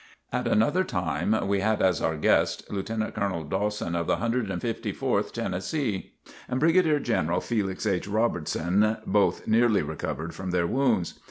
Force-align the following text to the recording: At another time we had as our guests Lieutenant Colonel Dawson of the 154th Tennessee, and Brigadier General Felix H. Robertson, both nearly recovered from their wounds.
At 0.33 0.47
another 0.47 0.83
time 0.83 1.47
we 1.47 1.59
had 1.59 1.79
as 1.79 2.01
our 2.01 2.17
guests 2.17 2.63
Lieutenant 2.71 3.13
Colonel 3.13 3.43
Dawson 3.43 3.93
of 3.93 4.07
the 4.07 4.15
154th 4.15 5.31
Tennessee, 5.31 6.13
and 6.49 6.59
Brigadier 6.59 6.97
General 6.99 7.39
Felix 7.39 7.85
H. 7.85 8.07
Robertson, 8.07 8.97
both 9.05 9.45
nearly 9.45 9.83
recovered 9.83 10.33
from 10.33 10.49
their 10.49 10.65
wounds. 10.65 11.19